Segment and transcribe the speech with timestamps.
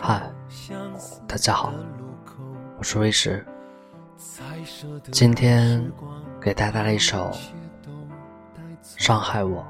[0.00, 0.32] 嗨，
[1.28, 1.74] 大家好，
[2.78, 3.44] 我是威石。
[5.10, 5.92] 今天
[6.40, 7.30] 给大家来一首
[8.82, 9.62] 《伤害我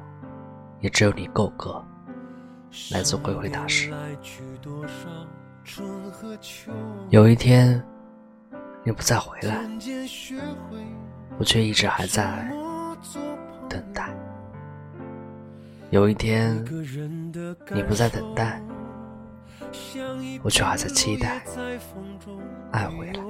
[0.78, 1.84] 也只有你够格》，
[2.94, 3.92] 来自灰灰大师。
[7.10, 7.82] 有一天
[8.84, 9.58] 你不再回来，
[11.38, 12.48] 我却一直还在
[13.68, 14.14] 等待。
[15.90, 16.64] 有一天
[17.74, 18.62] 你不再等待。
[20.42, 21.42] 我却还在期待
[22.72, 23.22] 爱回来。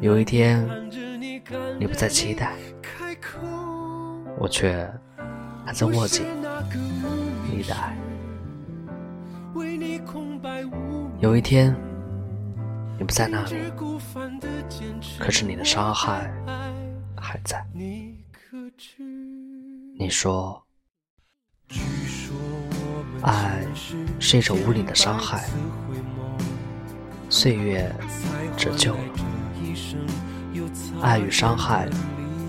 [0.00, 0.68] 有一天，
[1.78, 2.56] 你不再期待，
[4.38, 4.90] 我却
[5.64, 6.26] 还在握紧
[7.50, 7.96] 你的爱。
[11.20, 11.74] 有一天，
[12.98, 13.56] 你不在那里，
[15.18, 16.32] 可是你的伤害
[17.16, 17.64] 还在。
[19.98, 20.62] 你说。
[23.22, 23.62] 爱
[24.18, 25.48] 是一种无理的伤害，
[27.28, 27.94] 岁月
[28.56, 29.00] 折旧了，
[31.00, 31.88] 爱与伤害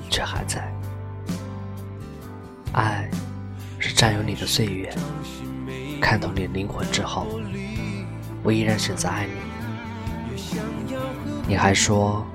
[0.09, 0.73] 却还在。
[2.73, 3.07] 爱
[3.77, 4.91] 是占有你的岁月，
[6.01, 7.27] 看懂你灵魂之后，
[8.41, 9.33] 我依然选择爱你。
[11.47, 12.25] 你还说，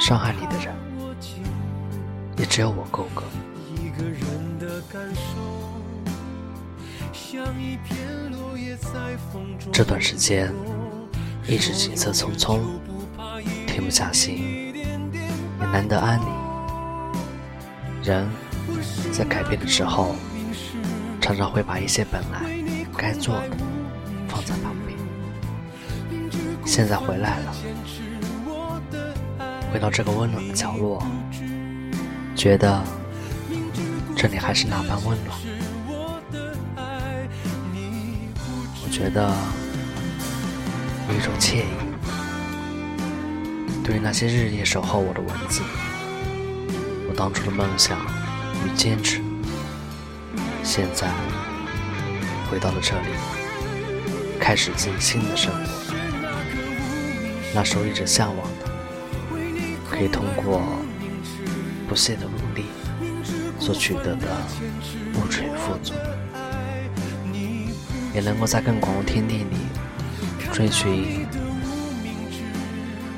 [0.00, 0.74] 伤害你的人，
[2.38, 3.24] 也只有我够格。
[9.72, 10.52] 这段时间
[11.46, 12.60] 一直行色匆匆，
[13.66, 16.28] 停不下心，也难得安宁。
[18.02, 18.28] 人
[19.12, 20.14] 在改变的时候，
[21.20, 22.42] 常常会把一些本来
[22.96, 23.56] 该做的
[24.28, 24.96] 放在旁边。
[26.64, 27.54] 现在回来了，
[29.72, 31.04] 回到这个温暖的角落，
[32.36, 32.82] 觉得
[34.14, 35.36] 这里还是那般温暖。
[38.94, 39.28] 觉得
[41.08, 41.64] 有一种惬意。
[43.82, 45.62] 对于那些日夜守候我的文字，
[47.08, 47.98] 我当初的梦想
[48.64, 49.20] 与坚持，
[50.62, 51.10] 现在
[52.48, 53.08] 回到了这里，
[54.38, 55.94] 开始自己新的生活。
[57.52, 58.70] 那时候一直向往的，
[59.90, 60.62] 可以通过
[61.88, 62.66] 不懈的努力
[63.58, 64.28] 所取得的
[65.14, 65.94] 物质与富足。
[68.14, 69.56] 也能够在更广阔天地里
[70.52, 71.26] 追寻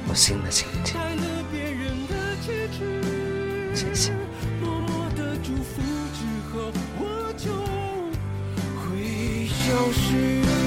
[0.09, 0.95] 我新的情景。
[3.75, 4.27] 谢谢。
[9.67, 10.66] 消失。